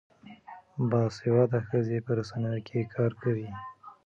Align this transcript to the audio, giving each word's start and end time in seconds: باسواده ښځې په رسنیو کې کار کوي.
باسواده 0.89 1.59
ښځې 1.67 1.97
په 2.05 2.11
رسنیو 2.19 2.65
کې 2.67 2.89
کار 2.95 3.11
کوي. 3.21 3.49